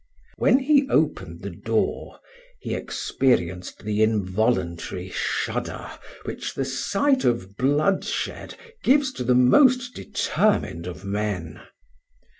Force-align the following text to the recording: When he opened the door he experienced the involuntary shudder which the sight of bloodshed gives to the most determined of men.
When 0.37 0.57
he 0.57 0.89
opened 0.89 1.43
the 1.43 1.51
door 1.51 2.21
he 2.59 2.73
experienced 2.73 3.83
the 3.85 4.01
involuntary 4.01 5.11
shudder 5.13 5.91
which 6.23 6.55
the 6.55 6.65
sight 6.65 7.23
of 7.23 7.55
bloodshed 7.55 8.55
gives 8.83 9.13
to 9.13 9.23
the 9.23 9.35
most 9.35 9.93
determined 9.93 10.87
of 10.87 11.05
men. 11.05 11.61